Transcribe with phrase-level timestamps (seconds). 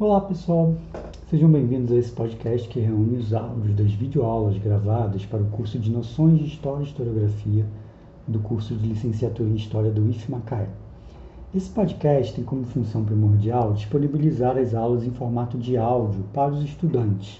[0.00, 0.74] Olá pessoal,
[1.28, 5.78] sejam bem-vindos a esse podcast que reúne os áudios das videoaulas gravadas para o curso
[5.78, 7.66] de Noções de História e Historiografia
[8.26, 10.70] do curso de Licenciatura em História do IF Macaé.
[11.54, 16.64] Esse podcast tem como função primordial disponibilizar as aulas em formato de áudio para os
[16.64, 17.38] estudantes,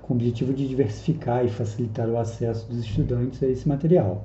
[0.00, 4.24] com o objetivo de diversificar e facilitar o acesso dos estudantes a esse material.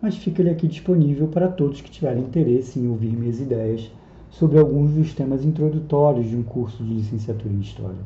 [0.00, 3.92] Mas fica ele aqui disponível para todos que tiverem interesse em ouvir minhas ideias
[4.32, 8.00] sobre alguns dos temas introdutórios de um curso de licenciatura em História.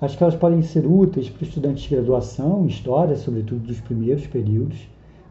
[0.00, 4.26] Acho que elas podem ser úteis para estudantes de graduação em História, sobretudo dos primeiros
[4.26, 4.78] períodos,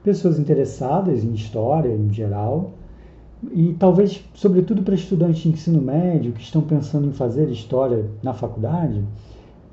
[0.04, 2.72] pessoas interessadas em História em geral,
[3.52, 8.34] e talvez, sobretudo para estudantes de ensino médio que estão pensando em fazer História na
[8.34, 9.04] faculdade,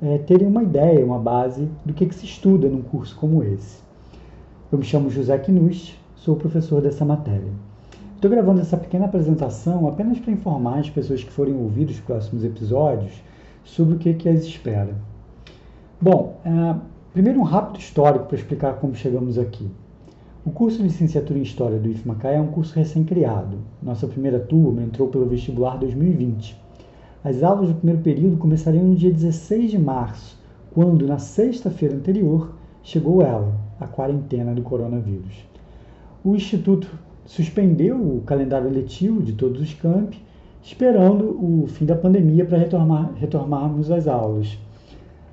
[0.01, 3.79] é, terem uma ideia, uma base do que, que se estuda num curso como esse.
[4.71, 7.70] Eu me chamo José Knust, sou professor dessa matéria.
[8.21, 12.43] Estou gravando essa pequena apresentação apenas para informar as pessoas que forem ouvir os próximos
[12.43, 13.13] episódios
[13.63, 14.95] sobre o que, que as espera.
[15.99, 16.75] Bom, é,
[17.13, 19.67] primeiro um rápido histórico para explicar como chegamos aqui.
[20.45, 23.57] O curso de Licenciatura em História do IF Macaé é um curso recém-criado.
[23.81, 26.55] Nossa primeira turma entrou pelo vestibular 2020.
[27.23, 30.39] As aulas do primeiro período começariam no dia 16 de março,
[30.75, 35.43] quando, na sexta-feira anterior, chegou ela, a quarentena do coronavírus.
[36.23, 36.87] O Instituto
[37.25, 40.21] suspendeu o calendário letivo de todos os campi,
[40.63, 44.57] esperando o fim da pandemia para retomar, retomarmos as aulas.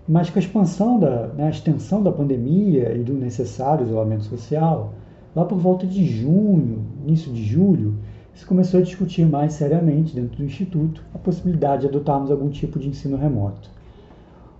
[0.06, 4.95] Mas com a expansão da né, extensão da pandemia e do necessário isolamento social,
[5.36, 7.95] lá por volta de junho, início de julho,
[8.34, 12.78] se começou a discutir mais seriamente dentro do Instituto a possibilidade de adotarmos algum tipo
[12.78, 13.69] de ensino remoto.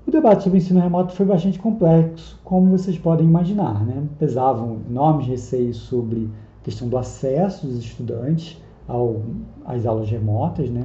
[0.07, 3.85] O debate sobre o ensino remoto foi bastante complexo, como vocês podem imaginar.
[3.85, 4.05] Né?
[4.19, 6.31] Pesavam enormes receios sobre
[6.69, 9.23] questão do acesso dos estudantes ao,
[9.65, 10.85] às aulas remotas, né?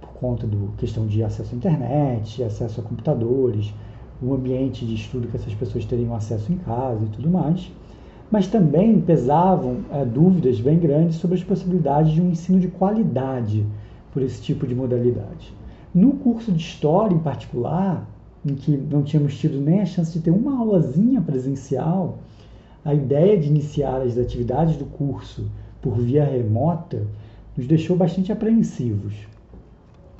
[0.00, 3.74] por conta da questão de acesso à internet, acesso a computadores,
[4.22, 7.68] o ambiente de estudo que essas pessoas teriam acesso em casa e tudo mais.
[8.30, 13.66] Mas também pesavam é, dúvidas bem grandes sobre as possibilidades de um ensino de qualidade
[14.12, 15.52] por esse tipo de modalidade.
[15.92, 18.08] No curso de História, em particular,
[18.46, 22.18] em que não tínhamos tido nem a chance de ter uma aulazinha presencial,
[22.84, 25.46] a ideia de iniciar as atividades do curso
[25.82, 27.02] por via remota
[27.56, 29.14] nos deixou bastante apreensivos.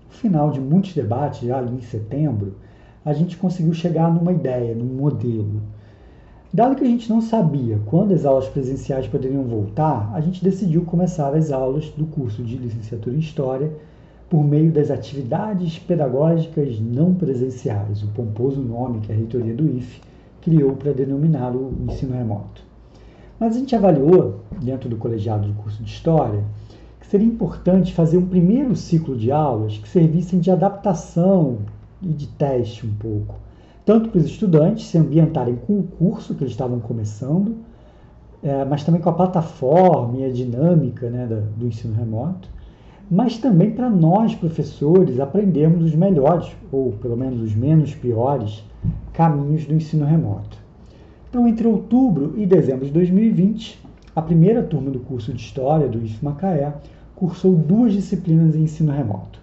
[0.08, 2.54] No final de muitos debates, já ali em setembro,
[3.04, 5.62] a gente conseguiu chegar numa ideia, num modelo.
[6.52, 10.82] Dado que a gente não sabia quando as aulas presenciais poderiam voltar, a gente decidiu
[10.82, 13.70] começar as aulas do curso de licenciatura em História
[14.28, 20.00] por meio das atividades pedagógicas não presenciais, o pomposo nome que a reitoria do IFE
[20.40, 22.62] criou para denominar o ensino remoto.
[23.38, 26.42] Mas a gente avaliou, dentro do colegiado do curso de História,
[27.00, 31.58] que seria importante fazer um primeiro ciclo de aulas que servissem de adaptação
[32.02, 33.36] e de teste um pouco,
[33.84, 37.56] tanto para os estudantes se ambientarem com o curso que eles estavam começando,
[38.42, 42.48] é, mas também com a plataforma e a dinâmica né, do ensino remoto,
[43.10, 48.62] mas também para nós, professores, aprendermos os melhores, ou pelo menos os menos piores,
[49.12, 50.58] caminhos do ensino remoto.
[51.28, 53.78] Então, entre outubro e dezembro de 2020,
[54.14, 56.72] a primeira turma do curso de História do IF Macaé
[57.14, 59.38] cursou duas disciplinas em ensino remoto.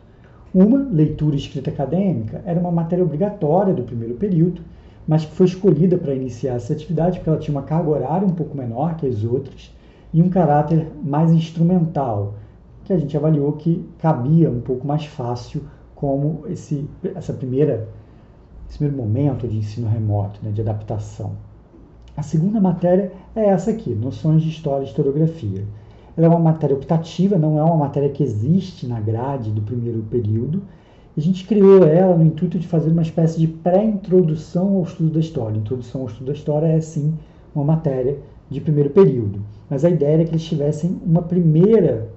[0.53, 4.62] Uma, leitura e escrita acadêmica, era uma matéria obrigatória do primeiro período,
[5.08, 8.32] mas que foi escolhida para iniciar essa atividade porque ela tinha uma carga horária um
[8.32, 9.74] pouco menor que as outras
[10.14, 12.36] e um caráter mais instrumental,
[12.85, 15.63] que a gente avaliou que cabia um pouco mais fácil
[15.96, 17.90] como esse, essa primeira,
[18.69, 21.34] esse primeiro momento de ensino remoto, né, de adaptação.
[22.16, 25.66] A segunda matéria é essa aqui, Noções de História e Historiografia.
[26.16, 30.02] Ela é uma matéria optativa, não é uma matéria que existe na grade do primeiro
[30.03, 30.62] período.
[31.17, 35.19] A gente criou ela no intuito de fazer uma espécie de pré-introdução ao estudo da
[35.19, 35.57] história.
[35.57, 37.13] Introdução ao estudo da história é, sim,
[37.53, 38.17] uma matéria
[38.50, 39.41] de primeiro período.
[39.69, 42.15] Mas a ideia era que eles tivessem uma primeira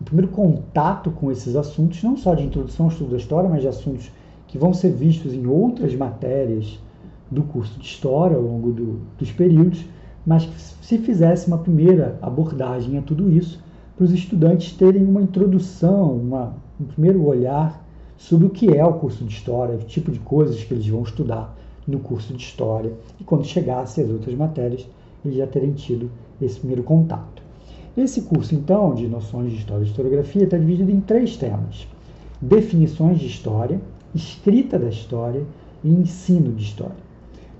[0.00, 3.62] o primeiro contato com esses assuntos, não só de introdução ao estudo da história, mas
[3.62, 4.10] de assuntos
[4.46, 6.78] que vão ser vistos em outras matérias
[7.30, 9.84] do curso de história ao longo do, dos períodos,
[10.24, 10.48] mas
[10.82, 13.62] se fizesse uma primeira abordagem a tudo isso,
[13.96, 17.84] para os estudantes terem uma introdução, uma, um primeiro olhar
[18.16, 21.02] sobre o que é o curso de história, o tipo de coisas que eles vão
[21.02, 21.56] estudar
[21.86, 24.86] no curso de história, e quando chegasse as outras matérias,
[25.24, 26.10] eles já terem tido
[26.40, 27.37] esse primeiro contato.
[27.98, 31.88] Esse curso, então, de noções de história e historiografia, está dividido em três temas:
[32.40, 33.80] definições de história,
[34.14, 35.42] escrita da história
[35.82, 36.94] e ensino de história.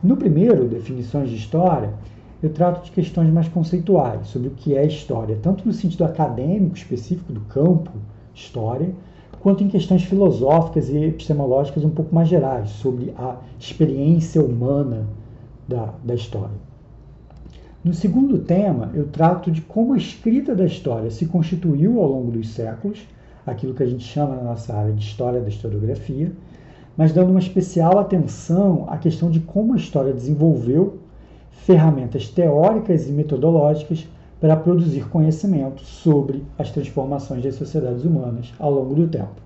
[0.00, 1.92] No primeiro, definições de história,
[2.40, 6.76] eu trato de questões mais conceituais sobre o que é história, tanto no sentido acadêmico
[6.76, 7.90] específico do campo
[8.32, 8.94] história,
[9.40, 15.04] quanto em questões filosóficas e epistemológicas um pouco mais gerais, sobre a experiência humana
[15.66, 16.68] da, da história.
[17.88, 22.30] No segundo tema, eu trato de como a escrita da história se constituiu ao longo
[22.30, 23.00] dos séculos,
[23.46, 26.30] aquilo que a gente chama na nossa área de história da historiografia,
[26.94, 30.98] mas dando uma especial atenção à questão de como a história desenvolveu
[31.50, 34.06] ferramentas teóricas e metodológicas
[34.38, 39.40] para produzir conhecimento sobre as transformações das sociedades humanas ao longo do tempo.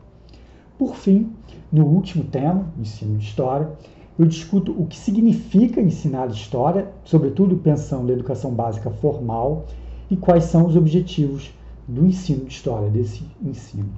[0.76, 1.30] Por fim,
[1.70, 3.70] no último tema, ensino de história,
[4.18, 9.66] eu discuto o que significa ensinar história, sobretudo pensando na educação básica formal,
[10.10, 11.50] e quais são os objetivos
[11.88, 13.88] do ensino de história, desse ensino.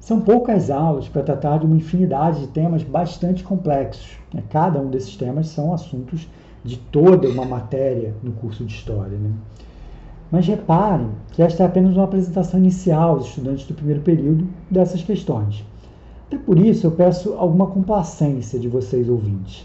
[0.00, 4.16] São poucas aulas para tratar de uma infinidade de temas bastante complexos.
[4.32, 4.42] Né?
[4.50, 6.28] Cada um desses temas são assuntos
[6.64, 9.16] de toda uma matéria no curso de história.
[9.16, 9.32] Né?
[10.30, 15.02] Mas reparem que esta é apenas uma apresentação inicial aos estudantes do primeiro período dessas
[15.02, 15.64] questões.
[16.28, 19.64] Até por isso eu peço alguma complacência de vocês ouvintes.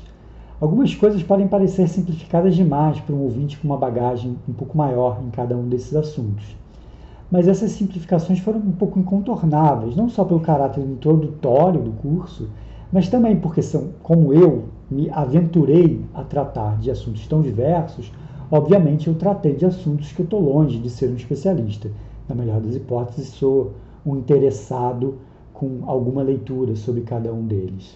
[0.59, 5.19] Algumas coisas podem parecer simplificadas demais para um ouvinte com uma bagagem um pouco maior
[5.25, 6.55] em cada um desses assuntos.
[7.31, 12.47] Mas essas simplificações foram um pouco incontornáveis, não só pelo caráter introdutório do curso,
[12.93, 18.11] mas também porque são, como eu me aventurei a tratar de assuntos tão diversos,
[18.51, 21.89] obviamente eu tratei de assuntos que eu estou longe de ser um especialista.
[22.29, 23.71] Na melhor das hipóteses, sou
[24.05, 25.15] um interessado
[25.61, 27.95] com alguma leitura sobre cada um deles.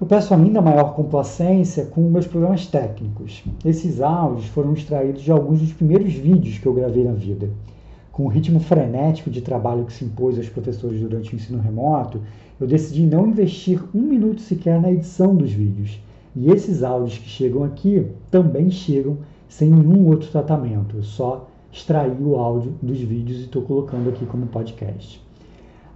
[0.00, 3.42] Eu peço ainda maior complacência com meus problemas técnicos.
[3.64, 7.50] Esses áudios foram extraídos de alguns dos primeiros vídeos que eu gravei na vida.
[8.12, 12.20] Com o ritmo frenético de trabalho que se impôs aos professores durante o ensino remoto,
[12.60, 15.98] eu decidi não investir um minuto sequer na edição dos vídeos.
[16.36, 19.18] E esses áudios que chegam aqui também chegam
[19.48, 20.98] sem nenhum outro tratamento.
[20.98, 25.23] Eu só extraí o áudio dos vídeos e estou colocando aqui como podcast.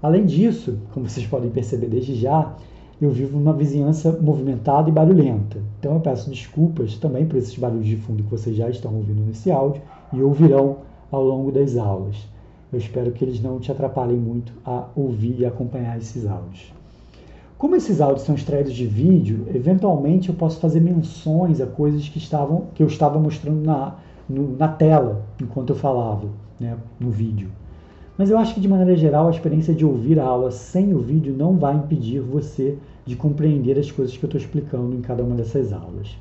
[0.03, 2.55] Além disso, como vocês podem perceber desde já,
[3.01, 5.59] eu vivo numa vizinhança movimentada e barulhenta.
[5.79, 9.25] Então eu peço desculpas também por esses barulhos de fundo que vocês já estão ouvindo
[9.25, 10.79] nesse áudio e ouvirão
[11.11, 12.17] ao longo das aulas.
[12.73, 16.73] Eu espero que eles não te atrapalhem muito a ouvir e acompanhar esses áudios.
[17.57, 22.19] Como esses áudios são extraídos de vídeo, eventualmente eu posso fazer menções a coisas que,
[22.19, 23.97] estavam, que eu estava mostrando na,
[24.29, 26.29] no, na tela enquanto eu falava
[26.61, 27.49] né, no vídeo.
[28.19, 30.99] Mas eu acho que, de maneira geral, a experiência de ouvir a aula sem o
[30.99, 32.77] vídeo não vai impedir você
[33.07, 36.19] de compreender as coisas que eu estou explicando em cada uma dessas aulas.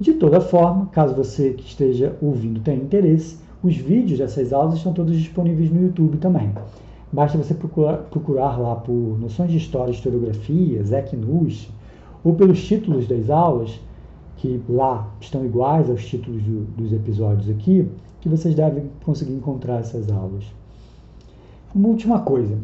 [0.00, 4.92] De toda forma, caso você que esteja ouvindo tenha interesse, os vídeos dessas aulas estão
[4.92, 6.50] todos disponíveis no YouTube também.
[7.12, 11.68] Basta você procurar, procurar lá por noções de história e historiografia, Zec Nus,
[12.24, 13.80] ou pelos títulos das aulas,
[14.38, 17.88] que lá estão iguais aos títulos do, dos episódios aqui,
[18.20, 20.44] que vocês devem conseguir encontrar essas aulas.
[21.74, 22.56] Uma última coisa.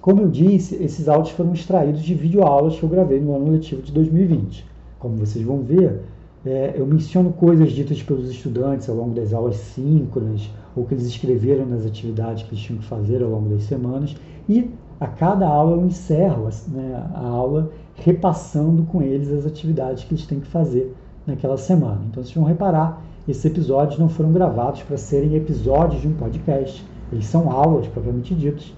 [0.00, 3.82] Como eu disse, esses áudios foram extraídos de videoaulas que eu gravei no ano letivo
[3.82, 4.66] de 2020.
[4.98, 6.00] Como vocês vão ver,
[6.44, 11.06] é, eu menciono coisas ditas pelos estudantes ao longo das aulas síncronas, ou que eles
[11.06, 14.16] escreveram nas atividades que eles tinham que fazer ao longo das semanas,
[14.48, 20.14] e a cada aula eu encerro né, a aula repassando com eles as atividades que
[20.14, 20.92] eles têm que fazer
[21.26, 22.00] naquela semana.
[22.10, 26.84] Então vocês vão reparar, esses episódios não foram gravados para serem episódios de um podcast
[27.12, 28.74] eles são aulas, propriamente ditas,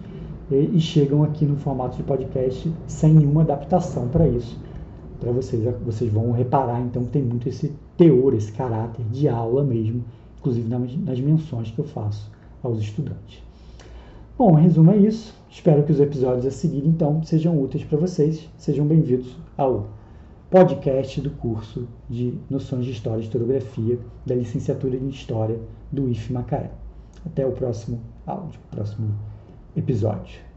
[0.51, 4.59] e, e chegam aqui no formato de podcast sem nenhuma adaptação para isso.
[5.21, 9.65] Para vocês, vocês vão reparar então que tem muito esse teor, esse caráter de aula
[9.65, 10.05] mesmo,
[10.39, 12.31] inclusive nas, nas menções que eu faço
[12.63, 13.43] aos estudantes.
[14.39, 15.35] Bom, em resumo é isso.
[15.51, 18.49] Espero que os episódios a seguir, então, sejam úteis para vocês.
[18.57, 19.89] Sejam bem-vindos ao
[20.49, 25.59] podcast do curso de Noções de História e Historiografia da Licenciatura em História
[25.91, 26.71] do IF Macaé.
[27.27, 29.15] Até o próximo áudio, próximo
[29.77, 30.48] episódio.